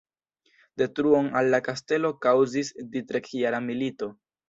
Detruon 0.81 1.29
al 1.43 1.51
la 1.57 1.61
kastelo 1.69 2.13
kaŭzis 2.27 2.75
tridekjara 2.83 3.65
milito. 3.71 4.15